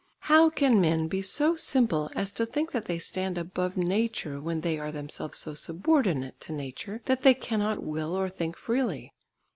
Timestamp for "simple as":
1.55-2.31